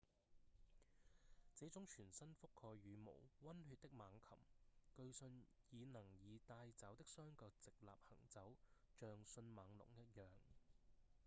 [1.55, 3.11] 這種全身覆蓋羽毛、
[3.43, 4.35] 溫血的猛禽
[4.95, 8.55] 據信已能以帶爪的雙腳直立行走
[8.99, 10.25] 像迅猛龍一樣